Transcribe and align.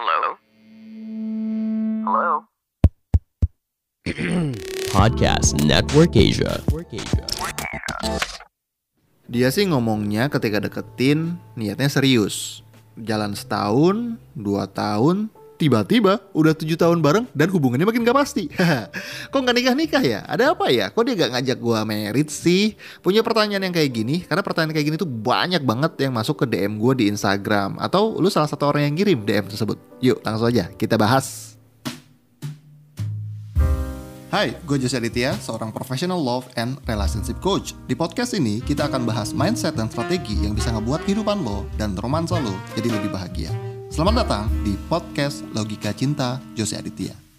Hello? 0.00 0.32
Hello? 2.08 2.32
Podcast 4.96 5.60
Network 5.60 6.16
Asia. 6.16 6.56
Dia 9.28 9.52
sih 9.52 9.68
ngomongnya 9.68 10.32
ketika 10.32 10.56
deketin 10.56 11.36
niatnya 11.52 11.92
serius. 11.92 12.64
Jalan 12.96 13.36
setahun, 13.36 14.16
dua 14.32 14.72
tahun, 14.72 15.28
tiba-tiba 15.60 16.24
udah 16.32 16.56
tujuh 16.56 16.80
tahun 16.80 17.04
bareng 17.04 17.28
dan 17.36 17.52
hubungannya 17.52 17.84
makin 17.84 18.00
gak 18.00 18.16
pasti. 18.16 18.48
Kok 19.32 19.40
nggak 19.44 19.56
nikah-nikah 19.60 20.00
ya? 20.00 20.24
Ada 20.24 20.56
apa 20.56 20.72
ya? 20.72 20.88
Kok 20.88 21.04
dia 21.04 21.14
gak 21.20 21.36
ngajak 21.36 21.58
gua 21.60 21.84
merit 21.84 22.32
sih? 22.32 22.80
Punya 23.04 23.20
pertanyaan 23.20 23.68
yang 23.68 23.74
kayak 23.76 23.92
gini? 23.92 24.24
Karena 24.24 24.40
pertanyaan 24.40 24.72
kayak 24.72 24.86
gini 24.88 24.96
tuh 24.96 25.10
banyak 25.10 25.60
banget 25.60 25.92
yang 26.00 26.16
masuk 26.16 26.40
ke 26.40 26.44
DM 26.48 26.80
gua 26.80 26.96
di 26.96 27.12
Instagram. 27.12 27.76
Atau 27.76 28.16
lu 28.16 28.32
salah 28.32 28.48
satu 28.48 28.72
orang 28.72 28.88
yang 28.88 28.96
kirim 28.96 29.20
DM 29.28 29.52
tersebut. 29.52 29.76
Yuk 30.00 30.24
langsung 30.24 30.48
aja 30.48 30.72
kita 30.80 30.96
bahas. 30.96 31.52
Hai, 34.30 34.54
gue 34.62 34.78
Jose 34.78 34.94
Aditya, 34.94 35.34
seorang 35.42 35.74
professional 35.74 36.14
love 36.14 36.46
and 36.54 36.78
relationship 36.86 37.42
coach. 37.42 37.74
Di 37.90 37.98
podcast 37.98 38.30
ini, 38.38 38.62
kita 38.62 38.86
akan 38.86 39.02
bahas 39.02 39.34
mindset 39.34 39.74
dan 39.74 39.90
strategi 39.90 40.38
yang 40.46 40.54
bisa 40.54 40.70
ngebuat 40.70 41.02
kehidupan 41.02 41.42
lo 41.42 41.66
dan 41.74 41.98
romansa 41.98 42.38
lo 42.38 42.54
jadi 42.78 42.94
lebih 42.94 43.10
bahagia. 43.10 43.69
Selamat 44.00 44.24
datang 44.24 44.48
di 44.64 44.80
podcast 44.88 45.44
Logika 45.52 45.92
Cinta 45.92 46.40
Jose 46.56 46.72
Aditya. 46.72 47.29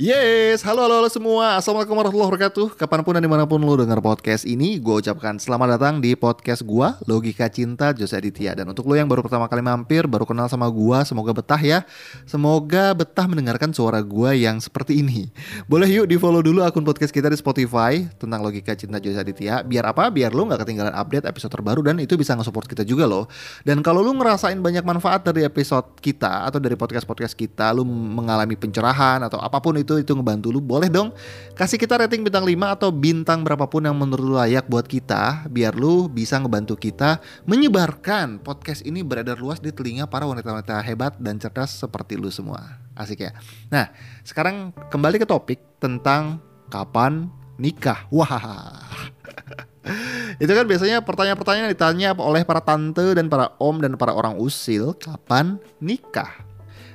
Yes, 0.00 0.64
halo 0.64 0.80
halo, 0.88 1.04
semua. 1.12 1.60
Assalamualaikum 1.60 1.92
warahmatullahi 1.92 2.32
wabarakatuh. 2.32 2.72
Kapan 2.72 3.04
pun 3.04 3.12
dan 3.12 3.20
di 3.20 3.28
mana 3.28 3.44
pun 3.44 3.60
lo 3.60 3.76
denger 3.76 4.00
podcast 4.00 4.48
ini 4.48 4.80
Gue 4.80 5.04
ucapkan 5.04 5.36
selamat 5.36 5.76
datang 5.76 6.00
di 6.00 6.16
podcast 6.16 6.64
gua 6.64 6.96
Logika 7.04 7.52
Cinta 7.52 7.92
Jose 7.92 8.16
Aditya. 8.16 8.56
Dan 8.56 8.72
untuk 8.72 8.88
lo 8.88 8.96
yang 8.96 9.04
baru 9.04 9.20
pertama 9.20 9.44
kali 9.44 9.60
mampir 9.60 10.08
Baru 10.08 10.24
kenal 10.24 10.48
sama 10.48 10.72
gua 10.72 11.04
Semoga 11.04 11.36
betah 11.36 11.60
ya. 11.60 11.84
Semoga 12.24 12.96
betah 12.96 13.28
mendengarkan 13.28 13.76
suara 13.76 14.00
gua 14.00 14.32
yang 14.32 14.56
seperti 14.56 15.04
ini. 15.04 15.28
Boleh 15.68 15.92
yuk 15.92 16.08
di 16.08 16.16
follow 16.16 16.40
dulu 16.40 16.64
akun 16.64 16.80
podcast 16.80 17.12
kita 17.12 17.28
di 17.28 17.36
Spotify 17.36 18.00
Tentang 18.16 18.40
Logika 18.40 18.72
Cinta 18.72 19.04
Jose 19.04 19.20
Aditya. 19.20 19.60
Biar 19.68 19.84
apa? 19.84 20.08
Biar 20.08 20.32
lo 20.32 20.48
gak 20.48 20.64
ketinggalan 20.64 20.96
update 20.96 21.28
episode 21.28 21.52
terbaru 21.52 21.84
Dan 21.84 22.00
itu 22.00 22.16
bisa 22.16 22.32
nge-support 22.40 22.64
kita 22.64 22.88
juga 22.88 23.04
loh. 23.04 23.28
Dan 23.68 23.84
kalau 23.84 24.00
lo 24.00 24.16
ngerasain 24.16 24.64
banyak 24.64 24.80
manfaat 24.80 25.28
dari 25.28 25.44
episode 25.44 25.92
kita 26.00 26.48
Atau 26.48 26.56
dari 26.56 26.72
podcast-podcast 26.72 27.36
kita 27.36 27.76
Lo 27.76 27.84
mengalami 27.84 28.56
pencerahan 28.56 29.20
Atau 29.28 29.36
apa 29.36 29.60
pun 29.60 29.76
itu 29.76 29.89
itu 29.98 30.14
ngebantu 30.14 30.54
lu. 30.54 30.60
Boleh 30.62 30.86
dong 30.86 31.10
kasih 31.58 31.80
kita 31.80 31.98
rating 31.98 32.22
bintang 32.22 32.46
5 32.46 32.76
atau 32.76 32.88
bintang 32.94 33.42
berapapun 33.42 33.88
yang 33.88 33.96
menurut 33.98 34.24
lu 34.24 34.34
layak 34.38 34.70
buat 34.70 34.86
kita 34.86 35.50
biar 35.50 35.74
lu 35.74 36.06
bisa 36.06 36.38
ngebantu 36.38 36.78
kita 36.78 37.18
menyebarkan 37.48 38.38
podcast 38.44 38.86
ini 38.86 39.02
beredar 39.02 39.40
luas 39.40 39.58
di 39.58 39.74
telinga 39.74 40.06
para 40.06 40.28
wanita-wanita 40.28 40.78
hebat 40.84 41.18
dan 41.18 41.40
cerdas 41.40 41.74
seperti 41.74 42.20
lu 42.20 42.28
semua. 42.28 42.78
Asik 42.94 43.24
ya? 43.24 43.32
Nah 43.72 43.90
sekarang 44.22 44.76
kembali 44.92 45.18
ke 45.18 45.26
topik 45.26 45.58
tentang 45.80 46.38
kapan 46.68 47.32
nikah. 47.56 48.06
Wah. 48.12 48.84
Itu 50.42 50.52
kan 50.52 50.68
biasanya 50.68 51.00
pertanyaan-pertanyaan 51.04 51.72
ditanya 51.72 52.12
oleh 52.16 52.44
para 52.44 52.60
tante 52.60 53.16
dan 53.16 53.32
para 53.32 53.56
om 53.56 53.80
dan 53.80 53.96
para 53.96 54.12
orang 54.12 54.36
usil 54.36 54.92
kapan 54.96 55.56
nikah 55.80 56.49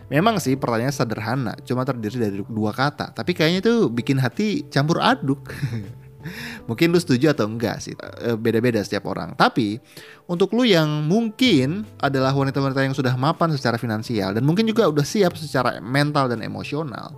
Memang 0.06 0.38
sih 0.38 0.54
pertanyaannya 0.54 0.94
sederhana, 0.94 1.54
cuma 1.66 1.82
terdiri 1.82 2.18
dari 2.22 2.38
dua 2.46 2.70
kata. 2.70 3.10
Tapi 3.10 3.34
kayaknya 3.34 3.66
tuh 3.66 3.90
bikin 3.90 4.22
hati 4.22 4.70
campur 4.70 5.02
aduk. 5.02 5.50
mungkin 6.70 6.94
lu 6.94 7.00
setuju 7.00 7.34
atau 7.34 7.46
enggak 7.46 7.82
sih, 7.82 7.94
e, 7.98 8.34
beda-beda 8.38 8.82
setiap 8.82 9.10
orang. 9.10 9.34
Tapi 9.38 9.78
untuk 10.26 10.54
lu 10.58 10.66
yang 10.66 11.06
mungkin 11.06 11.86
adalah 12.02 12.34
wanita-wanita 12.34 12.82
yang 12.82 12.98
sudah 12.98 13.14
mapan 13.18 13.54
secara 13.54 13.78
finansial 13.78 14.34
dan 14.34 14.44
mungkin 14.46 14.66
juga 14.66 14.90
udah 14.90 15.06
siap 15.06 15.38
secara 15.38 15.78
mental 15.82 16.30
dan 16.30 16.42
emosional, 16.42 17.14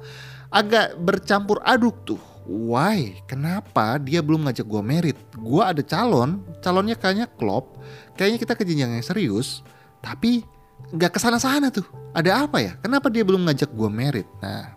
agak 0.51 0.95
bercampur 0.99 1.59
aduk 1.63 1.95
tuh. 2.03 2.21
Why? 2.47 3.19
Kenapa 3.27 3.99
dia 3.99 4.23
belum 4.23 4.47
ngajak 4.47 4.63
gue 4.63 4.79
merit? 4.79 5.19
Gue 5.35 5.59
ada 5.59 5.83
calon, 5.83 6.39
calonnya 6.63 6.95
kayaknya 6.95 7.27
klop, 7.27 7.75
kayaknya 8.15 8.39
kita 8.39 8.53
ke 8.55 8.63
jenjang 8.63 8.95
yang 8.95 9.03
serius, 9.03 9.67
tapi 9.99 10.47
nggak 10.93 11.11
ke 11.15 11.19
sana 11.19 11.37
sana 11.41 11.67
tuh. 11.69 11.85
Ada 12.15 12.47
apa 12.47 12.63
ya? 12.63 12.73
Kenapa 12.79 13.11
dia 13.11 13.21
belum 13.21 13.43
ngajak 13.45 13.69
gue 13.71 13.89
merit? 13.91 14.27
Nah, 14.39 14.73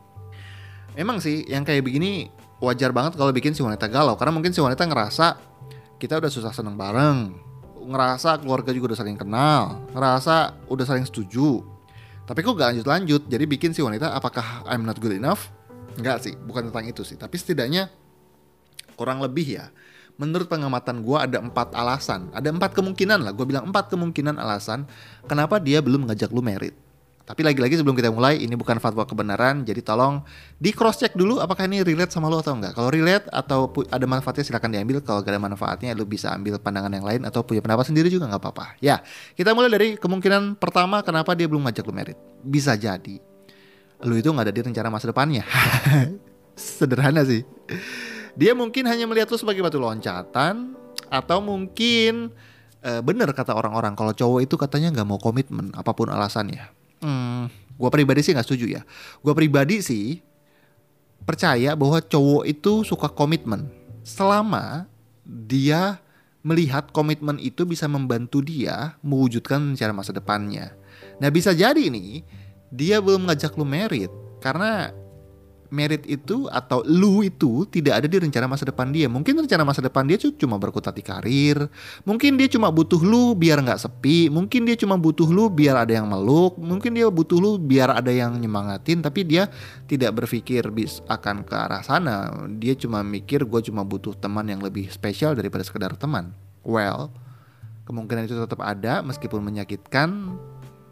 emang 0.98 1.22
sih 1.22 1.46
yang 1.46 1.62
kayak 1.62 1.86
begini 1.86 2.28
wajar 2.60 2.92
banget 2.92 3.16
kalau 3.16 3.32
bikin 3.32 3.56
si 3.56 3.64
wanita 3.64 3.88
galau 3.88 4.14
karena 4.20 4.36
mungkin 4.36 4.52
si 4.52 4.60
wanita 4.60 4.84
ngerasa 4.84 5.40
kita 5.96 6.20
udah 6.20 6.30
susah 6.32 6.52
seneng 6.52 6.76
bareng, 6.76 7.32
ngerasa 7.84 8.40
keluarga 8.40 8.72
juga 8.72 8.92
udah 8.92 8.98
saling 9.00 9.18
kenal, 9.20 9.84
ngerasa 9.92 10.66
udah 10.68 10.84
saling 10.84 11.04
setuju. 11.04 11.60
Tapi 12.24 12.46
kok 12.46 12.54
gak 12.54 12.72
lanjut-lanjut, 12.72 13.26
jadi 13.26 13.44
bikin 13.44 13.74
si 13.74 13.82
wanita 13.82 14.14
apakah 14.14 14.64
I'm 14.70 14.86
not 14.86 15.02
good 15.02 15.12
enough? 15.12 15.50
Enggak 15.98 16.22
sih, 16.22 16.38
bukan 16.38 16.70
tentang 16.70 16.86
itu 16.86 17.02
sih. 17.02 17.18
Tapi 17.18 17.34
setidaknya 17.34 17.90
kurang 18.94 19.18
lebih 19.24 19.60
ya 19.60 19.72
menurut 20.20 20.52
pengamatan 20.52 21.00
gue 21.00 21.16
ada 21.16 21.40
empat 21.40 21.72
alasan, 21.72 22.28
ada 22.36 22.52
empat 22.52 22.76
kemungkinan 22.76 23.24
lah. 23.24 23.32
Gue 23.32 23.48
bilang 23.48 23.64
empat 23.72 23.88
kemungkinan 23.88 24.36
alasan 24.36 24.84
kenapa 25.24 25.56
dia 25.56 25.80
belum 25.80 26.04
ngajak 26.04 26.28
lu 26.28 26.44
merit. 26.44 26.76
Tapi 27.24 27.46
lagi-lagi 27.46 27.78
sebelum 27.78 27.94
kita 27.94 28.10
mulai, 28.10 28.42
ini 28.42 28.58
bukan 28.58 28.82
fatwa 28.82 29.06
kebenaran, 29.06 29.62
jadi 29.62 29.78
tolong 29.86 30.18
di 30.58 30.74
cross 30.74 30.98
check 30.98 31.14
dulu 31.14 31.38
apakah 31.38 31.62
ini 31.70 31.86
relate 31.86 32.10
sama 32.10 32.26
lo 32.26 32.42
atau 32.42 32.58
enggak. 32.58 32.74
Kalau 32.74 32.90
relate 32.90 33.30
atau 33.30 33.70
ada 33.86 34.02
manfaatnya 34.02 34.42
silahkan 34.42 34.66
diambil, 34.66 34.98
kalau 34.98 35.22
gak 35.22 35.30
ada 35.30 35.38
manfaatnya 35.38 35.94
lu 35.94 36.02
bisa 36.10 36.34
ambil 36.34 36.58
pandangan 36.58 36.90
yang 36.90 37.06
lain 37.06 37.22
atau 37.22 37.46
punya 37.46 37.62
pendapat 37.62 37.86
sendiri 37.86 38.10
juga 38.10 38.26
nggak 38.26 38.42
apa-apa. 38.42 38.74
Ya, 38.82 38.98
kita 39.38 39.54
mulai 39.54 39.70
dari 39.70 39.88
kemungkinan 39.94 40.58
pertama 40.58 41.06
kenapa 41.06 41.38
dia 41.38 41.46
belum 41.46 41.70
ngajak 41.70 41.86
lu 41.86 41.94
merit. 41.94 42.18
Bisa 42.42 42.74
jadi 42.74 43.22
lu 44.02 44.14
itu 44.18 44.26
nggak 44.26 44.50
ada 44.50 44.54
di 44.56 44.62
rencana 44.66 44.90
masa 44.90 45.06
depannya. 45.06 45.46
Sederhana 46.58 47.22
sih 47.22 47.46
dia 48.38 48.52
mungkin 48.54 48.86
hanya 48.86 49.06
melihat 49.06 49.30
lu 49.30 49.38
sebagai 49.38 49.62
batu 49.62 49.78
loncatan 49.78 50.74
atau 51.10 51.38
mungkin 51.42 52.30
uh, 52.84 53.00
bener 53.02 53.30
kata 53.34 53.54
orang-orang 53.54 53.94
kalau 53.98 54.12
cowok 54.14 54.40
itu 54.44 54.54
katanya 54.54 54.94
nggak 54.94 55.08
mau 55.08 55.18
komitmen 55.18 55.72
apa 55.74 55.90
pun 55.94 56.10
alasannya. 56.10 56.70
Hmm, 57.00 57.48
gue 57.50 57.90
pribadi 57.90 58.20
sih 58.20 58.32
nggak 58.36 58.46
setuju 58.46 58.80
ya. 58.80 58.82
Gue 59.24 59.32
pribadi 59.32 59.80
sih 59.80 60.20
percaya 61.24 61.76
bahwa 61.76 62.00
cowok 62.00 62.44
itu 62.48 62.84
suka 62.84 63.08
komitmen 63.08 63.68
selama 64.02 64.88
dia 65.24 66.00
melihat 66.40 66.88
komitmen 66.90 67.36
itu 67.36 67.68
bisa 67.68 67.84
membantu 67.84 68.40
dia 68.40 68.96
mewujudkan 69.04 69.76
rencana 69.76 69.92
masa 69.92 70.16
depannya. 70.16 70.72
Nah 71.20 71.28
bisa 71.28 71.52
jadi 71.52 71.92
nih 71.92 72.24
dia 72.72 73.02
belum 73.02 73.28
ngajak 73.28 73.58
lu 73.60 73.68
merit 73.68 74.08
karena 74.40 74.94
merit 75.70 76.02
itu 76.04 76.50
atau 76.50 76.82
lu 76.84 77.22
itu 77.22 77.64
tidak 77.70 78.02
ada 78.02 78.06
di 78.10 78.18
rencana 78.18 78.46
masa 78.50 78.66
depan 78.66 78.90
dia. 78.90 79.06
Mungkin 79.06 79.46
rencana 79.46 79.62
masa 79.62 79.80
depan 79.80 80.04
dia 80.04 80.18
cuma 80.18 80.58
berkutat 80.58 80.92
di 80.92 81.02
karir. 81.02 81.70
Mungkin 82.04 82.36
dia 82.36 82.50
cuma 82.50 82.68
butuh 82.68 83.00
lu 83.00 83.32
biar 83.38 83.62
nggak 83.62 83.80
sepi. 83.80 84.28
Mungkin 84.28 84.66
dia 84.66 84.76
cuma 84.76 84.98
butuh 84.98 85.30
lu 85.30 85.48
biar 85.48 85.86
ada 85.86 85.96
yang 85.96 86.10
meluk. 86.10 86.58
Mungkin 86.58 86.94
dia 86.94 87.06
butuh 87.08 87.38
lu 87.38 87.56
biar 87.56 87.94
ada 87.96 88.10
yang 88.10 88.36
nyemangatin. 88.36 89.00
Tapi 89.00 89.24
dia 89.24 89.48
tidak 89.86 90.20
berpikir 90.20 90.68
bis 90.74 91.00
akan 91.06 91.46
ke 91.46 91.54
arah 91.54 91.82
sana. 91.86 92.34
Dia 92.60 92.76
cuma 92.76 93.00
mikir 93.00 93.46
gue 93.46 93.60
cuma 93.64 93.86
butuh 93.86 94.12
teman 94.18 94.44
yang 94.50 94.60
lebih 94.60 94.90
spesial 94.92 95.32
daripada 95.32 95.64
sekedar 95.64 95.94
teman. 95.96 96.34
Well, 96.66 97.14
kemungkinan 97.88 98.28
itu 98.28 98.36
tetap 98.36 98.60
ada 98.60 99.00
meskipun 99.00 99.40
menyakitkan. 99.40 100.36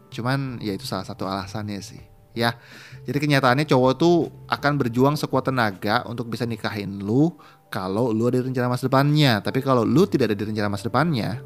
Cuman 0.09 0.57
ya 0.57 0.73
itu 0.73 0.89
salah 0.89 1.05
satu 1.05 1.29
alasannya 1.29 1.77
sih 1.85 2.08
ya. 2.39 2.55
Jadi 3.03 3.17
kenyataannya 3.19 3.67
cowok 3.67 3.91
tuh 3.99 4.31
akan 4.47 4.71
berjuang 4.79 5.15
sekuat 5.19 5.51
tenaga 5.51 6.07
untuk 6.07 6.31
bisa 6.31 6.47
nikahin 6.47 7.03
lu 7.03 7.35
kalau 7.67 8.15
lu 8.15 8.31
ada 8.31 8.39
di 8.39 8.47
rencana 8.47 8.71
masa 8.71 8.87
depannya. 8.87 9.43
Tapi 9.43 9.59
kalau 9.59 9.83
lu 9.83 10.07
tidak 10.07 10.31
ada 10.31 10.37
di 10.39 10.45
rencana 10.47 10.71
masa 10.71 10.87
depannya, 10.87 11.43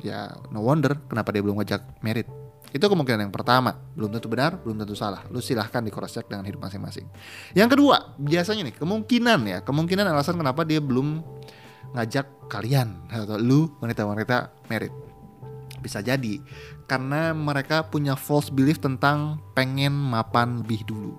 ya 0.00 0.32
no 0.48 0.64
wonder 0.64 0.96
kenapa 1.06 1.30
dia 1.36 1.44
belum 1.44 1.60
ngajak 1.60 2.00
merit. 2.00 2.26
Itu 2.72 2.88
kemungkinan 2.88 3.28
yang 3.28 3.34
pertama. 3.34 3.76
Belum 3.92 4.08
tentu 4.08 4.32
benar, 4.32 4.56
belum 4.64 4.80
tentu 4.80 4.96
salah. 4.96 5.20
Lu 5.28 5.44
silahkan 5.44 5.84
di 5.84 5.92
cross 5.92 6.16
check 6.16 6.24
dengan 6.24 6.48
hidup 6.48 6.64
masing-masing. 6.64 7.04
Yang 7.52 7.76
kedua, 7.76 8.16
biasanya 8.16 8.64
nih 8.64 8.74
kemungkinan 8.80 9.40
ya, 9.44 9.58
kemungkinan 9.60 10.08
alasan 10.08 10.40
kenapa 10.40 10.64
dia 10.64 10.80
belum 10.80 11.20
ngajak 11.92 12.48
kalian 12.48 12.96
atau 13.12 13.36
lu 13.36 13.68
wanita-wanita 13.84 14.64
merit. 14.72 15.11
Bisa 15.82 15.98
jadi 15.98 16.38
karena 16.86 17.34
mereka 17.34 17.82
punya 17.90 18.14
false 18.14 18.54
belief 18.54 18.78
tentang 18.78 19.42
pengen 19.58 19.90
mapan 19.90 20.62
lebih 20.62 20.86
dulu. 20.86 21.18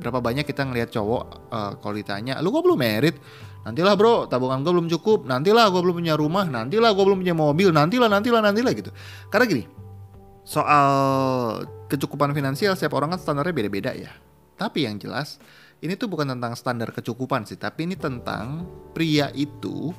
Berapa 0.00 0.24
banyak 0.24 0.48
kita 0.48 0.64
ngelihat 0.64 0.94
cowok 0.94 1.22
uh, 1.52 1.72
kalau 1.82 1.94
ditanya, 1.94 2.40
lu 2.40 2.48
kok 2.48 2.64
belum 2.64 2.80
merit? 2.80 3.20
Nantilah 3.66 3.94
bro, 3.98 4.24
tabungan 4.30 4.64
gue 4.64 4.72
belum 4.72 4.88
cukup. 4.88 5.28
Nantilah 5.28 5.68
gue 5.68 5.80
belum 5.82 6.00
punya 6.00 6.14
rumah. 6.16 6.48
Nantilah 6.48 6.94
gue 6.94 7.04
belum 7.04 7.20
punya 7.20 7.36
mobil. 7.36 7.68
Nantilah, 7.68 8.08
nantilah, 8.08 8.40
nantilah 8.40 8.72
gitu. 8.72 8.90
Karena 9.28 9.44
gini, 9.44 9.64
soal 10.46 10.88
kecukupan 11.90 12.32
finansial 12.32 12.72
setiap 12.78 12.96
orang 12.96 13.12
kan 13.12 13.20
standarnya 13.20 13.52
beda-beda 13.52 13.92
ya. 13.92 14.08
Tapi 14.56 14.88
yang 14.88 14.96
jelas, 14.96 15.36
ini 15.84 15.94
tuh 15.94 16.08
bukan 16.08 16.32
tentang 16.32 16.56
standar 16.56 16.90
kecukupan 16.90 17.44
sih, 17.44 17.60
tapi 17.60 17.86
ini 17.86 17.94
tentang 17.94 18.66
pria 18.96 19.30
itu 19.36 19.94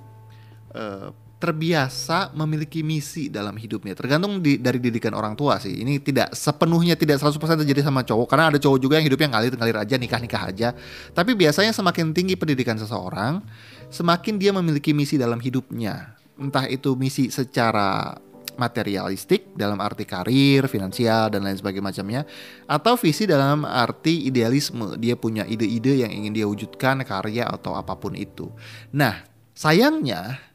uh, 0.75 1.13
terbiasa 1.39 2.35
memiliki 2.35 2.83
misi 2.83 3.31
dalam 3.31 3.55
hidupnya. 3.55 3.95
Tergantung 3.95 4.43
di, 4.43 4.59
dari 4.59 4.75
didikan 4.83 5.15
orang 5.15 5.39
tua 5.39 5.55
sih. 5.55 5.71
Ini 5.71 6.03
tidak 6.03 6.35
sepenuhnya 6.35 6.99
tidak 6.99 7.23
100% 7.23 7.63
terjadi 7.63 7.87
sama 7.87 8.03
cowok 8.03 8.27
karena 8.27 8.51
ada 8.51 8.59
cowok 8.59 8.77
juga 8.77 8.99
yang 8.99 9.07
hidupnya 9.07 9.31
ngalir-ngalir 9.31 9.77
aja, 9.79 9.95
nikah-nikah 9.95 10.43
aja. 10.51 10.69
Tapi 11.15 11.31
biasanya 11.39 11.71
semakin 11.71 12.11
tinggi 12.11 12.35
pendidikan 12.35 12.75
seseorang, 12.75 13.39
semakin 13.87 14.35
dia 14.35 14.51
memiliki 14.51 14.91
misi 14.91 15.15
dalam 15.15 15.39
hidupnya. 15.39 16.19
Entah 16.35 16.67
itu 16.67 16.99
misi 16.99 17.31
secara 17.31 18.19
materialistik 18.59 19.55
dalam 19.55 19.79
arti 19.79 20.03
karir, 20.03 20.67
finansial 20.67 21.31
dan 21.31 21.47
lain 21.47 21.55
sebagainya 21.55 21.87
macamnya 21.87 22.21
atau 22.67 22.99
visi 22.99 23.23
dalam 23.23 23.63
arti 23.63 24.27
idealisme. 24.27 24.99
Dia 24.99 25.15
punya 25.15 25.47
ide-ide 25.47 26.03
yang 26.03 26.11
ingin 26.11 26.35
dia 26.35 26.43
wujudkan, 26.43 26.99
karya 27.07 27.47
atau 27.47 27.79
apa 27.79 27.95
pun 27.95 28.19
itu. 28.19 28.51
Nah, 28.91 29.23
sayangnya 29.55 30.48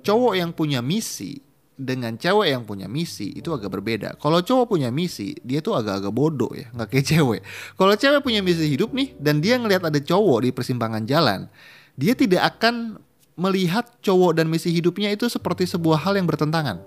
cowok 0.00 0.34
yang 0.36 0.50
punya 0.56 0.80
misi 0.80 1.40
dengan 1.80 2.12
cewek 2.20 2.52
yang 2.52 2.62
punya 2.68 2.84
misi 2.84 3.32
itu 3.32 3.48
agak 3.56 3.72
berbeda. 3.72 4.20
Kalau 4.20 4.44
cowok 4.44 4.76
punya 4.76 4.92
misi, 4.92 5.32
dia 5.40 5.64
tuh 5.64 5.72
agak-agak 5.80 6.12
bodoh 6.12 6.52
ya, 6.52 6.68
nggak 6.76 6.88
kayak 6.92 7.06
cewek. 7.08 7.40
Kalau 7.80 7.94
cewek 7.96 8.20
punya 8.20 8.44
misi 8.44 8.68
hidup 8.68 8.92
nih 8.92 9.16
dan 9.16 9.40
dia 9.40 9.56
ngelihat 9.56 9.88
ada 9.88 9.96
cowok 9.96 10.44
di 10.44 10.50
persimpangan 10.52 11.08
jalan, 11.08 11.48
dia 11.96 12.12
tidak 12.12 12.56
akan 12.56 13.00
melihat 13.40 13.88
cowok 14.04 14.36
dan 14.36 14.52
misi 14.52 14.68
hidupnya 14.68 15.08
itu 15.16 15.24
seperti 15.32 15.64
sebuah 15.64 16.04
hal 16.04 16.20
yang 16.20 16.28
bertentangan. 16.28 16.84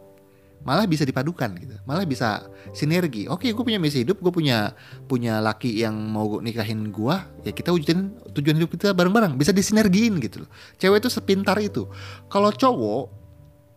Malah 0.64 0.88
bisa 0.88 1.04
dipadukan 1.04 1.52
gitu, 1.60 1.76
malah 1.84 2.08
bisa 2.08 2.48
sinergi. 2.72 3.28
Oke, 3.28 3.52
gue 3.52 3.64
punya 3.64 3.80
misi 3.80 4.08
hidup, 4.08 4.24
gue 4.24 4.32
punya 4.32 4.72
punya 5.12 5.44
laki 5.44 5.84
yang 5.84 5.96
mau 5.96 6.40
nikahin 6.40 6.88
gue, 6.88 7.16
ya 7.44 7.52
kita 7.52 7.76
wujudin 7.76 8.16
tujuan 8.32 8.56
hidup 8.64 8.72
kita 8.72 8.96
bareng-bareng, 8.96 9.36
bisa 9.36 9.52
disinergiin 9.52 10.24
gitu 10.24 10.48
loh. 10.48 10.50
Cewek 10.80 11.04
itu 11.04 11.10
sepintar 11.12 11.60
itu. 11.60 11.92
Kalau 12.32 12.50
cowok 12.56 13.24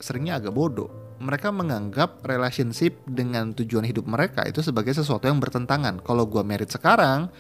seringnya 0.01 0.41
agak 0.41 0.53
bodoh. 0.53 0.91
Mereka 1.17 1.49
menganggap 1.49 2.21
relationship 2.29 3.01
dengan 3.09 3.57
tujuan 3.57 3.89
hidup 3.89 4.05
mereka 4.05 4.45
itu 4.45 4.61
sebagai 4.61 4.93
sesuatu 4.93 5.25
yang 5.25 5.41
bertentangan. 5.41 6.05
Kalau 6.05 6.29
gue 6.29 6.45
merit 6.45 6.69
sekarang, 6.69 7.33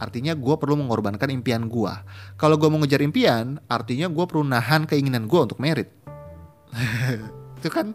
artinya 0.00 0.32
gue 0.32 0.54
perlu 0.56 0.80
mengorbankan 0.80 1.28
impian 1.28 1.68
gue. 1.68 1.92
Kalau 2.40 2.56
gue 2.56 2.68
mau 2.72 2.80
ngejar 2.80 3.04
impian, 3.04 3.60
artinya 3.68 4.08
gue 4.08 4.24
perlu 4.24 4.48
nahan 4.48 4.88
keinginan 4.88 5.28
gue 5.28 5.40
untuk 5.40 5.60
merit. 5.60 5.92
itu 7.60 7.68
kan 7.68 7.92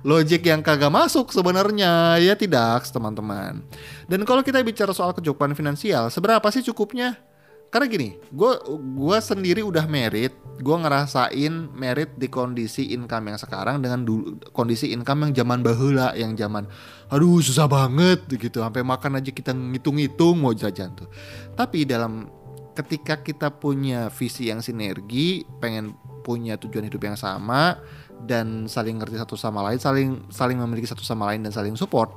logik 0.00 0.48
yang 0.48 0.64
kagak 0.64 0.88
masuk 0.88 1.28
sebenarnya 1.28 2.16
ya 2.18 2.34
tidak 2.34 2.88
teman-teman. 2.88 3.60
Dan 4.08 4.24
kalau 4.24 4.40
kita 4.40 4.64
bicara 4.64 4.96
soal 4.96 5.12
kecukupan 5.12 5.52
finansial, 5.52 6.08
seberapa 6.08 6.44
sih 6.48 6.64
cukupnya? 6.64 7.20
Karena 7.68 7.84
gini, 7.84 8.16
gue 8.32 8.52
gua 8.96 9.20
sendiri 9.20 9.60
udah 9.60 9.84
merit, 9.84 10.32
gue 10.56 10.72
ngerasain 10.72 11.52
merit 11.76 12.16
di 12.16 12.24
kondisi 12.32 12.96
income 12.96 13.28
yang 13.28 13.36
sekarang 13.36 13.84
dengan 13.84 14.08
dulu, 14.08 14.40
kondisi 14.56 14.88
income 14.96 15.28
yang 15.28 15.44
zaman 15.44 15.60
bahula, 15.60 16.16
yang 16.16 16.32
zaman 16.32 16.64
aduh 17.12 17.44
susah 17.44 17.68
banget 17.68 18.24
gitu, 18.24 18.64
sampai 18.64 18.80
makan 18.80 19.20
aja 19.20 19.28
kita 19.28 19.52
ngitung-ngitung 19.52 20.40
mau 20.40 20.56
jajan 20.56 20.96
tuh. 20.96 21.12
Tapi 21.52 21.84
dalam 21.84 22.32
ketika 22.72 23.20
kita 23.20 23.52
punya 23.52 24.08
visi 24.16 24.48
yang 24.48 24.64
sinergi, 24.64 25.44
pengen 25.60 25.92
punya 26.24 26.56
tujuan 26.56 26.88
hidup 26.88 27.04
yang 27.04 27.20
sama 27.20 27.76
dan 28.24 28.66
saling 28.66 28.98
ngerti 28.98 29.20
satu 29.20 29.38
sama 29.38 29.62
lain, 29.66 29.78
saling 29.78 30.26
saling 30.32 30.58
memiliki 30.58 30.88
satu 30.90 31.04
sama 31.06 31.30
lain 31.30 31.46
dan 31.46 31.52
saling 31.54 31.78
support, 31.78 32.10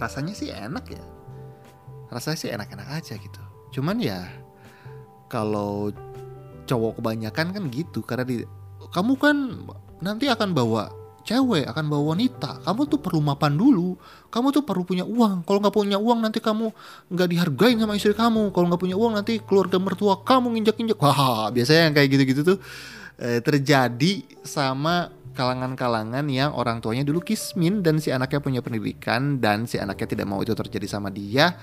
rasanya 0.00 0.34
sih 0.34 0.50
enak 0.50 0.84
ya. 0.90 1.04
Rasanya 2.08 2.38
sih 2.40 2.48
enak-enak 2.48 2.88
aja 2.88 3.14
gitu. 3.20 3.42
Cuman 3.78 4.00
ya 4.00 4.24
kalau 5.28 5.92
cowok 6.64 7.00
kebanyakan 7.00 7.52
kan 7.52 7.62
gitu 7.68 8.00
karena 8.00 8.24
di 8.24 8.36
kamu 8.88 9.12
kan 9.20 9.36
nanti 10.00 10.24
akan 10.28 10.56
bawa 10.56 10.88
cewek 11.28 11.68
akan 11.68 11.84
bawa 11.92 12.16
wanita. 12.16 12.64
Kamu 12.64 12.88
tuh 12.88 12.96
perlu 13.04 13.20
mapan 13.20 13.52
dulu. 13.52 14.00
Kamu 14.32 14.48
tuh 14.48 14.64
perlu 14.64 14.88
punya 14.88 15.04
uang. 15.04 15.44
Kalau 15.44 15.60
nggak 15.60 15.76
punya 15.76 16.00
uang 16.00 16.24
nanti 16.24 16.40
kamu 16.40 16.72
nggak 17.12 17.28
dihargain 17.28 17.76
sama 17.76 17.92
istri 18.00 18.16
kamu. 18.16 18.48
Kalau 18.56 18.66
nggak 18.72 18.80
punya 18.80 18.96
uang 18.96 19.12
nanti 19.20 19.36
keluarga 19.44 19.76
mertua 19.76 20.24
kamu 20.24 20.56
nginjak-injak 20.56 20.96
wah 20.96 21.52
biasanya 21.52 21.92
yang 21.92 21.94
kayak 21.94 22.08
gitu-gitu 22.16 22.40
tuh 22.56 22.58
eh, 23.18 23.42
terjadi 23.42 24.24
sama 24.46 25.10
kalangan-kalangan 25.34 26.26
yang 26.26 26.50
orang 26.50 26.82
tuanya 26.82 27.06
dulu 27.06 27.22
kismin 27.22 27.78
dan 27.78 28.02
si 28.02 28.10
anaknya 28.10 28.42
punya 28.42 28.58
pendidikan 28.58 29.38
dan 29.38 29.70
si 29.70 29.78
anaknya 29.78 30.18
tidak 30.18 30.26
mau 30.26 30.42
itu 30.42 30.50
terjadi 30.50 30.98
sama 30.98 31.14
dia 31.14 31.54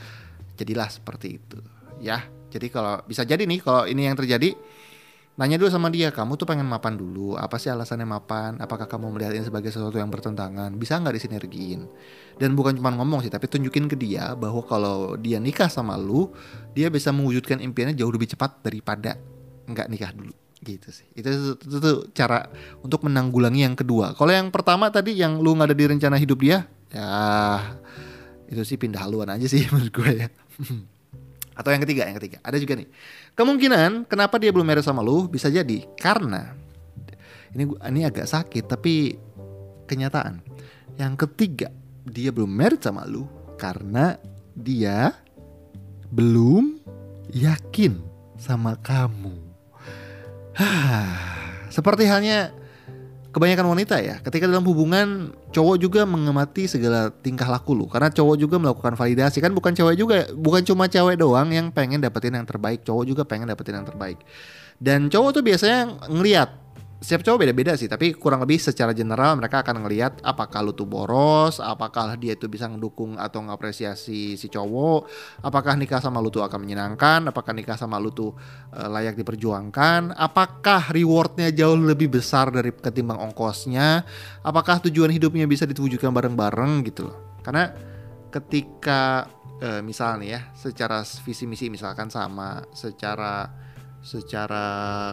jadilah 0.56 0.88
seperti 0.88 1.28
itu 1.36 1.60
ya. 2.00 2.24
Jadi 2.56 2.72
kalau 2.72 3.04
bisa 3.04 3.28
jadi 3.28 3.44
nih 3.44 3.60
kalau 3.60 3.84
ini 3.84 4.08
yang 4.08 4.16
terjadi 4.16 4.56
nanya 5.36 5.60
dulu 5.60 5.68
sama 5.68 5.92
dia, 5.92 6.16
kamu 6.16 6.40
tuh 6.40 6.48
pengen 6.48 6.64
mapan 6.64 6.96
dulu, 6.96 7.36
apa 7.36 7.60
sih 7.60 7.68
alasannya 7.68 8.08
mapan? 8.08 8.56
Apakah 8.64 8.88
kamu 8.88 9.12
melihat 9.12 9.36
ini 9.36 9.44
sebagai 9.44 9.68
sesuatu 9.68 10.00
yang 10.00 10.08
bertentangan? 10.08 10.72
Bisa 10.80 10.96
nggak 10.96 11.12
disinergiin? 11.12 11.84
Dan 12.40 12.56
bukan 12.56 12.80
cuma 12.80 12.96
ngomong 12.96 13.20
sih, 13.20 13.28
tapi 13.28 13.52
tunjukin 13.52 13.92
ke 13.92 14.00
dia 14.00 14.32
bahwa 14.40 14.64
kalau 14.64 15.20
dia 15.20 15.44
nikah 15.44 15.68
sama 15.68 16.00
lu, 16.00 16.32
dia 16.72 16.88
bisa 16.88 17.12
mewujudkan 17.12 17.60
impiannya 17.60 18.00
jauh 18.00 18.16
lebih 18.16 18.32
cepat 18.32 18.64
daripada 18.64 19.20
nggak 19.68 19.92
nikah 19.92 20.16
dulu 20.16 20.45
gitu 20.66 20.90
sih. 20.90 21.06
Itu, 21.14 21.30
itu, 21.30 21.52
itu, 21.62 21.76
itu 21.78 21.92
cara 22.18 22.50
untuk 22.82 23.06
menanggulangi 23.06 23.62
yang 23.62 23.78
kedua. 23.78 24.18
Kalau 24.18 24.34
yang 24.34 24.50
pertama 24.50 24.90
tadi 24.90 25.14
yang 25.14 25.38
lu 25.38 25.54
nggak 25.54 25.70
ada 25.70 25.78
di 25.78 25.86
rencana 25.86 26.18
hidup 26.18 26.42
dia, 26.42 26.66
ya 26.90 27.08
itu 28.50 28.62
sih 28.66 28.78
pindah 28.78 29.06
haluan 29.06 29.30
aja 29.30 29.46
sih 29.46 29.62
menurut 29.72 29.94
gue 29.94 30.12
ya. 30.26 30.28
Atau 31.60 31.72
yang 31.72 31.82
ketiga, 31.88 32.04
yang 32.10 32.18
ketiga. 32.20 32.44
Ada 32.44 32.60
juga 32.60 32.76
nih. 32.76 32.90
Kemungkinan 33.38 34.10
kenapa 34.10 34.36
dia 34.42 34.52
belum 34.52 34.68
married 34.68 34.84
sama 34.84 35.00
lu 35.00 35.32
bisa 35.32 35.48
jadi 35.48 35.88
karena 35.96 36.52
ini 37.56 37.72
ini 37.72 38.02
agak 38.04 38.28
sakit 38.28 38.68
tapi 38.68 39.16
kenyataan. 39.88 40.44
Yang 41.00 41.28
ketiga, 41.28 41.70
dia 42.04 42.32
belum 42.36 42.52
married 42.52 42.84
sama 42.84 43.08
lu 43.08 43.24
karena 43.56 44.20
dia 44.52 45.16
belum 46.12 46.80
yakin 47.32 48.04
sama 48.36 48.76
kamu. 48.84 49.45
Seperti 51.76 52.08
halnya 52.08 52.56
kebanyakan 53.36 53.76
wanita 53.76 54.00
ya 54.00 54.24
ketika 54.24 54.48
dalam 54.48 54.64
hubungan 54.64 55.36
cowok 55.52 55.76
juga 55.76 56.08
mengamati 56.08 56.72
segala 56.72 57.12
tingkah 57.12 57.52
laku 57.52 57.76
lu. 57.76 57.86
Karena 57.92 58.08
cowok 58.08 58.36
juga 58.40 58.56
melakukan 58.56 58.96
validasi. 58.96 59.44
Kan 59.44 59.52
bukan 59.52 59.76
cewek 59.76 59.96
juga 60.00 60.32
bukan 60.32 60.64
cuma 60.64 60.88
cewek 60.88 61.20
doang 61.20 61.52
yang 61.52 61.68
pengen 61.70 62.00
dapetin 62.00 62.40
yang 62.40 62.48
terbaik. 62.48 62.88
Cowok 62.88 63.04
juga 63.04 63.22
pengen 63.28 63.52
dapetin 63.52 63.84
yang 63.84 63.88
terbaik. 63.88 64.24
Dan 64.80 65.12
cowok 65.12 65.40
tuh 65.40 65.44
biasanya 65.44 66.08
ngeliat 66.08 66.65
setiap 67.06 67.22
cowok 67.22 67.46
beda-beda 67.46 67.78
sih 67.78 67.86
tapi 67.86 68.18
kurang 68.18 68.42
lebih 68.42 68.58
secara 68.58 68.90
general 68.90 69.38
mereka 69.38 69.62
akan 69.62 69.86
ngelihat 69.86 70.26
apakah 70.26 70.66
lu 70.66 70.74
tuh 70.74 70.90
boros 70.90 71.62
apakah 71.62 72.18
dia 72.18 72.34
itu 72.34 72.50
bisa 72.50 72.66
ngedukung 72.66 73.22
atau 73.22 73.46
ngapresiasi 73.46 74.34
si 74.34 74.48
cowok 74.50 75.06
apakah 75.46 75.78
nikah 75.78 76.02
sama 76.02 76.18
lu 76.18 76.34
tuh 76.34 76.42
akan 76.42 76.66
menyenangkan 76.66 77.30
apakah 77.30 77.54
nikah 77.54 77.78
sama 77.78 78.02
lu 78.02 78.10
tuh 78.10 78.34
uh, 78.74 78.90
layak 78.90 79.22
diperjuangkan 79.22 80.18
apakah 80.18 80.90
rewardnya 80.90 81.54
jauh 81.54 81.78
lebih 81.78 82.10
besar 82.10 82.50
dari 82.50 82.74
ketimbang 82.74 83.22
ongkosnya 83.22 84.02
apakah 84.42 84.82
tujuan 84.90 85.14
hidupnya 85.14 85.46
bisa 85.46 85.70
diwujudkan 85.70 86.10
bareng-bareng 86.10 86.72
gitu 86.88 87.12
loh. 87.12 87.38
Karena 87.46 87.70
ketika 88.32 89.30
uh, 89.62 89.82
misalnya 89.86 90.28
ya 90.28 90.42
secara 90.58 91.04
visi 91.04 91.46
misi 91.46 91.70
misalkan 91.70 92.10
sama 92.10 92.66
secara 92.74 93.65
secara 94.06 94.66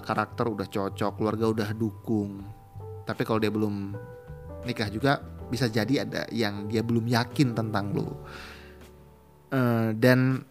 karakter 0.04 0.52
udah 0.52 0.68
cocok, 0.68 1.12
keluarga 1.16 1.48
udah 1.48 1.68
dukung. 1.72 2.44
Tapi 3.08 3.24
kalau 3.24 3.40
dia 3.40 3.48
belum 3.48 3.96
nikah 4.68 4.92
juga 4.92 5.24
bisa 5.48 5.66
jadi 5.72 6.04
ada 6.04 6.28
yang 6.28 6.68
dia 6.68 6.84
belum 6.84 7.08
yakin 7.08 7.56
tentang 7.56 7.96
lo. 7.96 8.20
Uh, 9.52 9.96
dan 9.96 10.44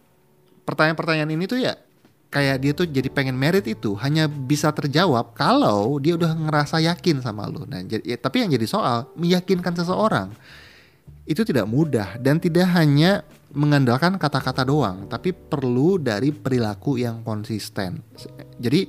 pertanyaan-pertanyaan 0.66 1.30
ini 1.34 1.44
tuh 1.46 1.58
ya 1.58 1.74
kayak 2.32 2.56
dia 2.62 2.72
tuh 2.74 2.86
jadi 2.86 3.10
pengen 3.10 3.34
merit 3.34 3.66
itu 3.66 3.92
hanya 3.98 4.30
bisa 4.30 4.70
terjawab 4.74 5.34
kalau 5.34 5.98
dia 6.02 6.18
udah 6.18 6.34
ngerasa 6.34 6.82
yakin 6.82 7.22
sama 7.22 7.46
lo. 7.46 7.62
Nah, 7.62 7.82
ya, 7.86 8.18
tapi 8.18 8.42
yang 8.42 8.50
jadi 8.50 8.66
soal 8.66 9.06
meyakinkan 9.14 9.74
seseorang 9.78 10.34
itu 11.22 11.46
tidak 11.46 11.70
mudah 11.70 12.18
dan 12.18 12.42
tidak 12.42 12.66
hanya 12.74 13.22
mengandalkan 13.52 14.16
kata-kata 14.16 14.64
doang, 14.64 15.04
tapi 15.06 15.36
perlu 15.36 16.00
dari 16.00 16.32
perilaku 16.32 16.96
yang 16.96 17.20
konsisten. 17.20 18.00
Jadi 18.56 18.88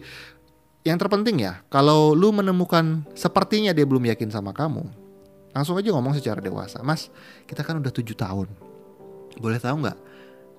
yang 0.83 0.99
terpenting 0.99 1.43
ya, 1.43 1.63
kalau 1.67 2.11
lu 2.15 2.31
menemukan 2.31 3.07
sepertinya 3.15 3.71
dia 3.75 3.87
belum 3.87 4.03
yakin 4.07 4.31
sama 4.31 4.51
kamu, 4.55 4.83
langsung 5.55 5.75
aja 5.79 5.91
ngomong 5.91 6.15
secara 6.15 6.39
dewasa. 6.39 6.79
Mas, 6.83 7.07
kita 7.47 7.63
kan 7.63 7.79
udah 7.79 7.91
tujuh 7.91 8.15
tahun. 8.15 8.47
Boleh 9.39 9.59
tahu 9.59 9.83
nggak? 9.83 9.99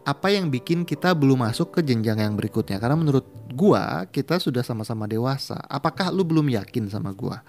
Apa 0.05 0.29
yang 0.33 0.53
bikin 0.53 0.85
kita 0.85 1.17
belum 1.17 1.41
masuk 1.41 1.77
ke 1.77 1.81
jenjang 1.81 2.21
yang 2.21 2.37
berikutnya? 2.37 2.77
Karena 2.77 2.97
menurut 2.97 3.25
gua, 3.57 4.05
kita 4.13 4.37
sudah 4.37 4.61
sama-sama 4.61 5.09
dewasa. 5.09 5.57
Apakah 5.65 6.13
lu 6.13 6.29
belum 6.29 6.53
yakin 6.53 6.93
sama 6.93 7.17
gua? 7.17 7.41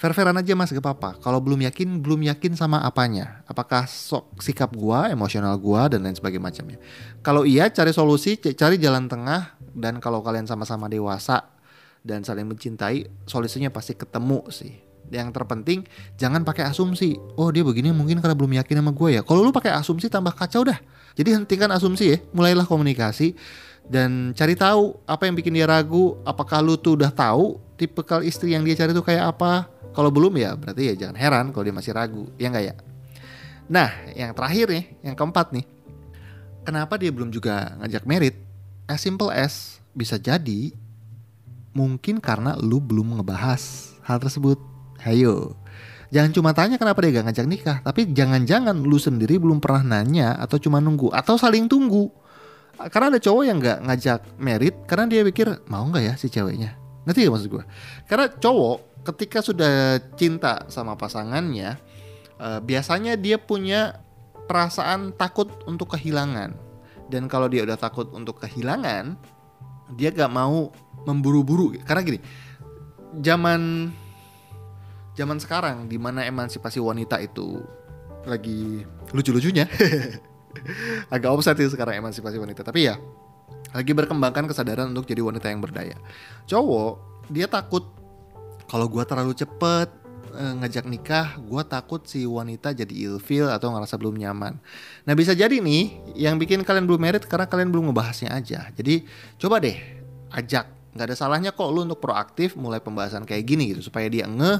Fair-fairan 0.00 0.32
aja 0.32 0.56
mas 0.56 0.72
gak 0.72 0.80
apa-apa. 0.80 1.20
Kalau 1.20 1.44
belum 1.44 1.60
yakin, 1.68 2.00
belum 2.00 2.24
yakin 2.32 2.56
sama 2.56 2.80
apanya. 2.80 3.44
Apakah 3.44 3.84
sok 3.84 4.40
sikap 4.40 4.72
gua, 4.72 5.12
emosional 5.12 5.52
gua 5.60 5.92
dan 5.92 6.00
lain 6.00 6.16
sebagainya 6.16 6.40
macamnya. 6.40 6.78
Kalau 7.20 7.44
iya 7.44 7.68
cari 7.68 7.92
solusi, 7.92 8.40
cari 8.40 8.80
jalan 8.80 9.12
tengah 9.12 9.60
dan 9.76 10.00
kalau 10.00 10.24
kalian 10.24 10.48
sama-sama 10.48 10.88
dewasa 10.88 11.52
dan 12.00 12.24
saling 12.24 12.48
mencintai, 12.48 13.12
solusinya 13.28 13.68
pasti 13.68 13.92
ketemu 13.92 14.40
sih. 14.48 14.72
Yang 15.12 15.36
terpenting 15.36 15.84
jangan 16.16 16.48
pakai 16.48 16.64
asumsi. 16.72 17.20
Oh 17.36 17.52
dia 17.52 17.60
begini 17.60 17.92
mungkin 17.92 18.24
karena 18.24 18.32
belum 18.32 18.56
yakin 18.56 18.80
sama 18.80 18.96
gue 18.96 19.20
ya. 19.20 19.22
Kalau 19.26 19.44
lu 19.44 19.52
pakai 19.52 19.76
asumsi 19.76 20.08
tambah 20.08 20.32
kacau 20.32 20.64
dah. 20.64 20.80
Jadi 21.12 21.36
hentikan 21.36 21.68
asumsi 21.76 22.16
ya. 22.16 22.18
Mulailah 22.32 22.64
komunikasi 22.64 23.36
dan 23.84 24.30
cari 24.38 24.54
tahu 24.54 24.96
apa 25.04 25.26
yang 25.26 25.34
bikin 25.34 25.52
dia 25.52 25.66
ragu. 25.66 26.16
Apakah 26.22 26.62
lu 26.62 26.78
tuh 26.78 26.94
udah 26.96 27.10
tahu 27.10 27.58
tipe 27.74 28.00
kal 28.06 28.22
istri 28.22 28.54
yang 28.54 28.62
dia 28.62 28.78
cari 28.78 28.94
tuh 28.94 29.02
kayak 29.04 29.34
apa? 29.34 29.66
Kalau 29.90 30.10
belum 30.14 30.38
ya 30.38 30.54
berarti 30.54 30.92
ya 30.92 30.94
jangan 30.94 31.16
heran 31.18 31.44
kalau 31.50 31.64
dia 31.66 31.74
masih 31.74 31.92
ragu. 31.94 32.30
Ya 32.38 32.48
enggak 32.50 32.64
ya? 32.70 32.74
Nah, 33.70 33.90
yang 34.18 34.34
terakhir 34.34 34.66
nih, 34.66 34.84
yang 35.06 35.14
keempat 35.14 35.54
nih. 35.54 35.66
Kenapa 36.66 36.98
dia 36.98 37.14
belum 37.14 37.30
juga 37.30 37.78
ngajak 37.78 38.04
merit? 38.06 38.36
As 38.90 39.02
simple 39.02 39.30
as 39.30 39.78
bisa 39.94 40.18
jadi 40.18 40.74
mungkin 41.70 42.18
karena 42.18 42.58
lu 42.58 42.82
belum 42.82 43.22
ngebahas 43.22 43.94
hal 44.06 44.18
tersebut. 44.18 44.58
Hayo. 45.00 45.56
Jangan 46.10 46.30
cuma 46.34 46.50
tanya 46.50 46.76
kenapa 46.76 46.98
dia 47.06 47.22
gak 47.22 47.30
ngajak 47.30 47.46
nikah, 47.46 47.78
tapi 47.86 48.10
jangan-jangan 48.10 48.74
lu 48.82 48.98
sendiri 48.98 49.38
belum 49.38 49.62
pernah 49.62 49.96
nanya 49.96 50.34
atau 50.42 50.58
cuma 50.58 50.82
nunggu 50.82 51.14
atau 51.14 51.38
saling 51.38 51.70
tunggu. 51.70 52.10
Karena 52.90 53.14
ada 53.14 53.20
cowok 53.22 53.44
yang 53.46 53.62
gak 53.62 53.78
ngajak 53.86 54.20
merit 54.42 54.74
karena 54.90 55.06
dia 55.06 55.22
pikir 55.22 55.62
mau 55.70 55.86
nggak 55.86 56.02
ya 56.02 56.14
si 56.18 56.26
ceweknya. 56.26 56.74
Ngerti 57.06 57.30
gak 57.30 57.32
maksud 57.32 57.48
gue? 57.48 57.64
Karena 58.10 58.26
cowok 58.26 58.89
ketika 59.04 59.40
sudah 59.40 59.98
cinta 60.16 60.68
sama 60.68 60.96
pasangannya, 60.96 61.80
uh, 62.40 62.60
biasanya 62.60 63.16
dia 63.16 63.40
punya 63.40 64.00
perasaan 64.48 65.14
takut 65.14 65.48
untuk 65.64 65.94
kehilangan. 65.94 66.56
Dan 67.10 67.26
kalau 67.26 67.50
dia 67.50 67.66
udah 67.66 67.78
takut 67.78 68.06
untuk 68.14 68.38
kehilangan, 68.38 69.18
dia 69.98 70.14
gak 70.14 70.30
mau 70.30 70.70
memburu-buru. 71.06 71.74
Karena 71.82 72.02
gini, 72.06 72.20
zaman 73.18 73.90
zaman 75.18 75.38
sekarang 75.42 75.90
di 75.90 75.98
mana 75.98 76.22
emansipasi 76.22 76.78
wanita 76.78 77.18
itu 77.18 77.58
lagi 78.24 78.86
lucu-lucunya. 79.10 79.66
Agak 81.14 81.30
offset 81.30 81.58
sih 81.58 81.70
sekarang 81.70 81.98
emansipasi 81.98 82.38
wanita, 82.38 82.66
tapi 82.66 82.90
ya 82.90 82.98
lagi 83.70 83.94
berkembangkan 83.94 84.50
kesadaran 84.50 84.90
untuk 84.90 85.06
jadi 85.06 85.22
wanita 85.22 85.46
yang 85.46 85.62
berdaya. 85.62 85.94
Cowok 86.50 87.26
dia 87.30 87.46
takut 87.46 87.86
kalau 88.70 88.86
gua 88.86 89.02
terlalu 89.02 89.34
cepet 89.34 89.90
uh, 90.30 90.54
ngajak 90.62 90.86
nikah, 90.86 91.34
gua 91.42 91.66
takut 91.66 92.06
si 92.06 92.22
wanita 92.22 92.70
jadi 92.70 93.10
ilfil 93.10 93.50
atau 93.50 93.74
ngerasa 93.74 93.98
belum 93.98 94.14
nyaman. 94.14 94.62
Nah 95.02 95.14
bisa 95.18 95.34
jadi 95.34 95.58
nih 95.58 96.14
yang 96.14 96.38
bikin 96.38 96.62
kalian 96.62 96.86
belum 96.86 97.02
merit 97.02 97.26
karena 97.26 97.50
kalian 97.50 97.74
belum 97.74 97.90
ngebahasnya 97.90 98.30
aja. 98.30 98.70
Jadi 98.70 99.02
coba 99.42 99.58
deh 99.58 99.74
ajak 100.30 100.78
nggak 100.90 101.06
ada 101.06 101.16
salahnya 101.18 101.50
kok 101.54 101.70
lu 101.70 101.86
untuk 101.86 102.02
proaktif 102.02 102.58
mulai 102.58 102.82
pembahasan 102.82 103.22
kayak 103.22 103.46
gini 103.46 103.70
gitu 103.70 103.90
supaya 103.90 104.10
dia 104.10 104.26
ngeh 104.26 104.58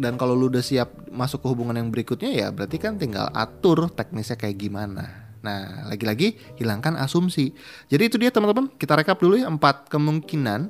dan 0.00 0.16
kalau 0.16 0.32
lu 0.32 0.48
udah 0.48 0.64
siap 0.64 0.88
masuk 1.12 1.44
ke 1.44 1.46
hubungan 1.52 1.76
yang 1.76 1.92
berikutnya 1.92 2.32
ya 2.32 2.48
berarti 2.48 2.80
kan 2.80 2.96
tinggal 2.96 3.28
atur 3.36 3.88
teknisnya 3.92 4.40
kayak 4.40 4.56
gimana. 4.56 5.26
Nah, 5.46 5.86
lagi-lagi 5.86 6.58
hilangkan 6.58 6.98
asumsi. 6.98 7.54
Jadi 7.86 8.02
itu 8.10 8.16
dia 8.18 8.34
teman-teman, 8.34 8.66
kita 8.74 8.98
rekap 8.98 9.22
dulu 9.22 9.38
ya 9.38 9.46
empat 9.46 9.86
kemungkinan 9.86 10.66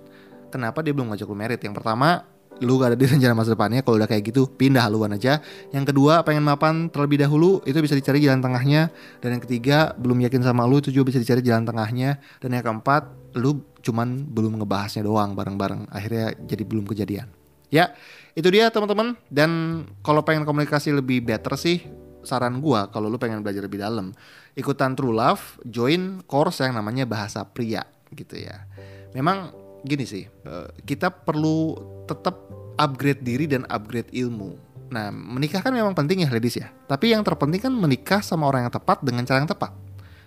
kenapa 0.52 0.84
dia 0.84 0.92
belum 0.92 1.08
ngajak 1.08 1.32
lu 1.32 1.32
merit. 1.32 1.60
Yang 1.64 1.80
pertama, 1.80 2.28
lu 2.64 2.80
gak 2.80 2.94
ada 2.94 2.98
di 2.98 3.04
rencana 3.04 3.36
masa 3.36 3.52
depannya 3.52 3.84
kalau 3.84 4.00
udah 4.00 4.08
kayak 4.08 4.32
gitu 4.32 4.48
pindah 4.48 4.88
haluan 4.88 5.12
aja. 5.12 5.44
Yang 5.72 5.92
kedua 5.92 6.24
pengen 6.24 6.44
mapan 6.46 6.88
terlebih 6.88 7.20
dahulu 7.20 7.60
itu 7.68 7.76
bisa 7.84 7.92
dicari 7.92 8.24
jalan 8.24 8.40
tengahnya. 8.40 8.88
Dan 9.20 9.36
yang 9.36 9.42
ketiga 9.44 9.92
belum 10.00 10.24
yakin 10.24 10.40
sama 10.40 10.64
lu 10.64 10.80
itu 10.80 10.88
juga 10.88 11.12
bisa 11.12 11.18
dicari 11.20 11.44
jalan 11.44 11.68
tengahnya. 11.68 12.16
Dan 12.40 12.56
yang 12.56 12.64
keempat 12.64 13.36
lu 13.36 13.60
cuman 13.84 14.24
belum 14.32 14.62
ngebahasnya 14.62 15.04
doang 15.04 15.36
bareng-bareng. 15.36 15.92
Akhirnya 15.92 16.32
jadi 16.48 16.62
belum 16.64 16.88
kejadian. 16.88 17.28
Ya 17.68 17.92
itu 18.32 18.48
dia 18.48 18.72
teman-teman. 18.72 19.20
Dan 19.28 19.84
kalau 20.00 20.24
pengen 20.24 20.48
komunikasi 20.48 20.96
lebih 20.96 21.20
better 21.24 21.60
sih 21.60 21.84
saran 22.26 22.58
gua 22.58 22.90
kalau 22.90 23.06
lu 23.06 23.22
pengen 23.22 23.38
belajar 23.38 23.62
lebih 23.62 23.78
dalam 23.78 24.10
ikutan 24.58 24.98
True 24.98 25.14
Love 25.14 25.62
join 25.62 26.26
course 26.26 26.58
yang 26.58 26.74
namanya 26.74 27.06
bahasa 27.06 27.46
pria 27.46 27.86
gitu 28.10 28.34
ya. 28.34 28.66
Memang 29.14 29.65
gini 29.86 30.04
sih 30.04 30.26
eh, 30.26 30.68
kita 30.84 31.08
perlu 31.08 31.78
tetap 32.04 32.36
upgrade 32.76 33.24
diri 33.24 33.48
dan 33.48 33.64
upgrade 33.70 34.10
ilmu 34.12 34.66
Nah, 34.86 35.10
menikah 35.10 35.62
kan 35.62 35.74
memang 35.74 35.98
penting 35.98 36.22
ya 36.22 36.28
ladies 36.30 36.62
ya. 36.62 36.70
Tapi 36.86 37.10
yang 37.10 37.26
terpenting 37.26 37.58
kan 37.58 37.72
menikah 37.74 38.22
sama 38.22 38.46
orang 38.46 38.66
yang 38.66 38.74
tepat 38.74 39.02
dengan 39.02 39.26
cara 39.26 39.42
yang 39.42 39.50
tepat. 39.50 39.74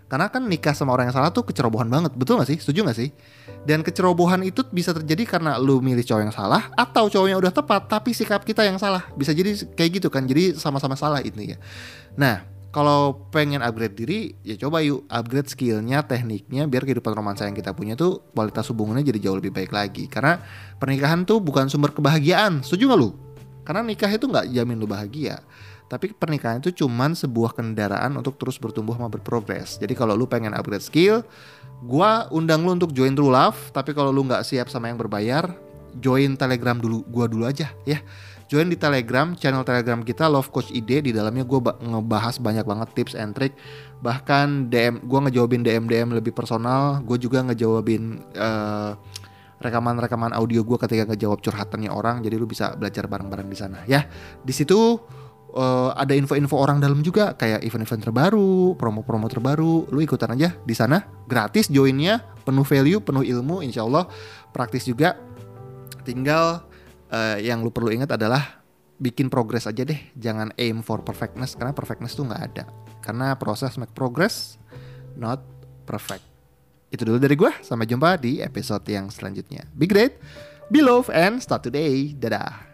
Karena 0.10 0.25
kan 0.25 0.42
nikah 0.42 0.74
sama 0.74 0.98
orang 0.98 1.13
yang 1.13 1.16
salah 1.22 1.30
tuh 1.30 1.46
kecerobohan 1.46 1.86
banget, 1.86 2.10
betul 2.18 2.42
gak 2.42 2.50
sih? 2.50 2.58
Setuju 2.58 2.82
gak 2.82 2.98
sih? 2.98 3.13
Dan 3.62 3.86
kecerobohan 3.86 4.42
itu 4.42 4.66
bisa 4.74 4.89
terjadi 4.89 5.38
karena 5.38 5.62
lu 5.62 5.86
milih 5.86 6.01
cowok 6.01 6.22
yang 6.25 6.34
salah 6.34 6.66
atau 6.74 7.06
cowoknya 7.13 7.38
udah 7.38 7.54
tepat 7.54 7.86
tapi 7.86 8.18
sikap 8.18 8.42
kita 8.42 8.66
yang 8.66 8.82
salah. 8.82 9.06
Bisa 9.13 9.38
jadi 9.38 9.54
kayak 9.78 10.01
gitu 10.01 10.10
kan, 10.10 10.25
jadi 10.25 10.58
sama-sama 10.58 10.98
salah 10.98 11.22
ini 11.22 11.54
ya. 11.54 11.58
Nah, 12.18 12.42
kalau 12.70 13.30
pengen 13.34 13.66
upgrade 13.66 13.96
diri, 13.98 14.20
ya 14.46 14.54
coba 14.58 14.86
yuk 14.86 15.06
upgrade 15.10 15.50
skillnya, 15.50 16.06
tekniknya, 16.06 16.70
biar 16.70 16.86
kehidupan 16.86 17.14
romansa 17.18 17.50
yang 17.50 17.58
kita 17.58 17.74
punya 17.74 17.98
tuh 17.98 18.22
kualitas 18.38 18.70
hubungannya 18.70 19.02
jadi 19.02 19.30
jauh 19.30 19.38
lebih 19.42 19.50
baik 19.50 19.74
lagi. 19.74 20.06
Karena 20.06 20.38
pernikahan 20.78 21.26
tuh 21.26 21.42
bukan 21.42 21.66
sumber 21.66 21.90
kebahagiaan, 21.92 22.62
setuju 22.62 22.94
gak 22.94 23.00
lu? 23.02 23.10
Karena 23.66 23.82
nikah 23.86 24.10
itu 24.10 24.26
nggak 24.26 24.50
jamin 24.50 24.78
lu 24.82 24.90
bahagia 24.90 25.42
tapi 25.90 26.14
pernikahan 26.14 26.62
itu 26.62 26.86
cuman 26.86 27.18
sebuah 27.18 27.58
kendaraan 27.58 28.14
untuk 28.14 28.38
terus 28.38 28.62
bertumbuh 28.62 28.94
sama 28.94 29.10
berprogres. 29.10 29.82
Jadi 29.82 29.98
kalau 29.98 30.14
lu 30.14 30.30
pengen 30.30 30.54
upgrade 30.54 30.86
skill, 30.86 31.26
gua 31.82 32.30
undang 32.30 32.62
lu 32.62 32.78
untuk 32.78 32.94
join 32.94 33.18
True 33.18 33.34
Love, 33.34 33.74
tapi 33.74 33.98
kalau 33.98 34.14
lu 34.14 34.22
nggak 34.30 34.46
siap 34.46 34.70
sama 34.70 34.94
yang 34.94 35.02
berbayar, 35.02 35.50
join 35.98 36.38
Telegram 36.38 36.78
dulu 36.78 37.02
gua 37.10 37.26
dulu 37.26 37.50
aja 37.50 37.74
ya. 37.90 38.00
Join 38.50 38.65
di 38.65 38.82
Telegram, 38.82 39.38
channel 39.38 39.62
Telegram 39.62 40.01
kita 40.01 40.25
Love 40.25 40.50
Coach 40.50 40.74
ID 40.74 41.06
di 41.06 41.12
dalamnya 41.13 41.46
gua 41.46 41.70
ngebahas 41.77 42.41
banyak 42.41 42.65
banget 42.65 42.89
tips 42.98 43.13
and 43.13 43.38
trick. 43.38 43.53
Bahkan 44.01 44.74
DM 44.74 45.06
gua 45.06 45.29
ngejawabin 45.29 45.62
DM 45.62 45.86
DM 45.86 46.18
lebih 46.18 46.34
personal, 46.34 47.06
gue 47.06 47.22
juga 47.22 47.46
ngejawabin 47.46 48.18
uh, 48.34 48.98
rekaman-rekaman 49.62 50.34
audio 50.34 50.65
gue 50.65 50.82
ketika 50.82 51.13
ngejawab 51.13 51.46
curhatannya 51.46 51.94
orang. 51.94 52.25
Jadi 52.25 52.36
lu 52.41 52.50
bisa 52.50 52.74
belajar 52.74 53.06
bareng-bareng 53.06 53.46
di 53.46 53.58
sana. 53.60 53.86
Ya 53.86 54.10
di 54.41 54.50
situ 54.50 54.98
uh, 55.53 55.94
ada 55.94 56.18
info-info 56.18 56.58
orang 56.58 56.82
dalam 56.82 57.06
juga. 57.06 57.38
Kayak 57.38 57.62
event-event 57.62 58.01
terbaru, 58.01 58.74
promo-promo 58.82 59.29
terbaru, 59.29 59.94
lu 59.94 60.00
ikutan 60.01 60.34
aja 60.34 60.58
di 60.65 60.74
sana, 60.74 61.06
gratis 61.29 61.70
joinnya, 61.70 62.25
penuh 62.41 62.65
value, 62.65 62.98
penuh 62.98 63.22
ilmu, 63.22 63.62
insya 63.62 63.86
Allah 63.86 64.10
praktis 64.50 64.89
juga. 64.89 65.13
Tinggal 66.01 66.69
uh, 67.10 67.38
yang 67.42 67.66
lu 67.66 67.74
perlu 67.74 67.92
ingat 67.94 68.16
adalah 68.16 68.62
bikin 69.00 69.32
progress 69.32 69.66
aja 69.66 69.88
deh, 69.88 69.98
jangan 70.20 70.51
aim 70.60 70.84
for 70.84 71.01
perfectness 71.01 71.56
karena 71.56 71.72
perfectness 71.72 72.13
tuh 72.13 72.28
nggak 72.28 72.44
ada. 72.54 72.63
Karena 73.00 73.34
proses 73.39 73.75
make 73.80 73.96
progress, 73.96 74.60
not 75.16 75.42
perfect. 75.88 76.24
Itu 76.89 77.06
dulu 77.06 77.22
dari 77.22 77.38
gue, 77.38 77.54
sampai 77.62 77.86
jumpa 77.86 78.18
di 78.18 78.42
episode 78.42 78.84
yang 78.89 79.13
selanjutnya. 79.13 79.66
Be 79.78 79.86
great, 79.86 80.18
be 80.74 80.82
love, 80.82 81.08
and 81.13 81.38
start 81.38 81.63
today. 81.63 82.18
Dadah. 82.18 82.68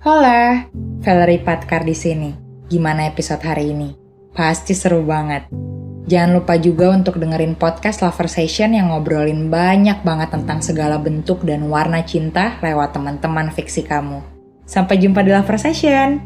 Hola, 0.00 0.64
Valerie 1.04 1.44
Patkar 1.44 1.84
di 1.84 1.92
sini. 1.92 2.32
Gimana 2.72 3.04
episode 3.04 3.44
hari 3.44 3.68
ini? 3.68 3.99
Pasti 4.40 4.72
seru 4.72 5.04
banget. 5.04 5.52
Jangan 6.08 6.40
lupa 6.40 6.56
juga 6.56 6.96
untuk 6.96 7.20
dengerin 7.20 7.60
podcast 7.60 8.00
Lover 8.00 8.24
Session 8.24 8.72
yang 8.72 8.88
ngobrolin 8.88 9.52
banyak 9.52 10.00
banget 10.00 10.32
tentang 10.32 10.64
segala 10.64 10.96
bentuk 10.96 11.44
dan 11.44 11.68
warna 11.68 12.00
cinta 12.00 12.56
lewat 12.64 12.96
teman-teman 12.96 13.52
fiksi 13.52 13.84
kamu. 13.84 14.24
Sampai 14.64 14.96
jumpa 14.96 15.20
di 15.20 15.36
Lover 15.36 15.60
Session. 15.60 16.24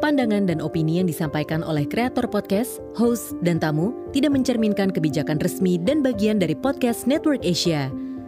Pandangan 0.00 0.48
dan 0.48 0.64
opini 0.64 1.04
yang 1.04 1.08
disampaikan 1.12 1.60
oleh 1.60 1.84
kreator 1.84 2.24
podcast, 2.24 2.80
host, 2.96 3.36
dan 3.44 3.60
tamu 3.60 3.92
tidak 4.16 4.40
mencerminkan 4.40 4.88
kebijakan 4.88 5.36
resmi 5.36 5.76
dan 5.76 6.00
bagian 6.00 6.40
dari 6.40 6.56
podcast 6.56 7.04
Network 7.04 7.44
Asia. 7.44 7.92